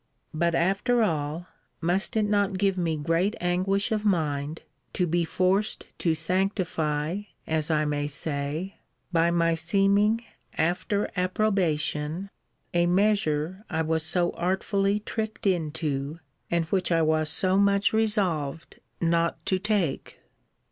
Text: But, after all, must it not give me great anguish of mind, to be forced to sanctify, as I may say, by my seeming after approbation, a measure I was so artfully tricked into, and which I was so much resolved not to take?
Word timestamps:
But, 0.33 0.55
after 0.55 1.03
all, 1.03 1.45
must 1.79 2.17
it 2.17 2.23
not 2.25 2.57
give 2.57 2.75
me 2.75 2.97
great 2.97 3.35
anguish 3.39 3.91
of 3.91 4.03
mind, 4.03 4.61
to 4.93 5.05
be 5.05 5.23
forced 5.23 5.85
to 5.99 6.15
sanctify, 6.15 7.19
as 7.45 7.69
I 7.69 7.85
may 7.85 8.07
say, 8.07 8.77
by 9.11 9.29
my 9.29 9.53
seeming 9.53 10.23
after 10.57 11.07
approbation, 11.15 12.31
a 12.73 12.87
measure 12.87 13.63
I 13.69 13.83
was 13.83 14.01
so 14.03 14.31
artfully 14.31 15.01
tricked 15.01 15.45
into, 15.45 16.19
and 16.49 16.65
which 16.69 16.91
I 16.91 17.03
was 17.03 17.29
so 17.29 17.59
much 17.59 17.93
resolved 17.93 18.79
not 18.99 19.45
to 19.45 19.59
take? 19.59 20.17